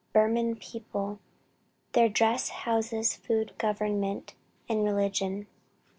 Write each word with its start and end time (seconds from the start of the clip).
BURMAN 0.13 0.55
PEOPLE. 0.55 1.19
THEIR 1.93 2.09
DRESS, 2.09 2.49
HOUSES, 2.49 3.17
FOOD, 3.17 3.53
GOVERNMENT 3.59 4.33
AND 4.67 4.83
RELIGION. 4.83 5.45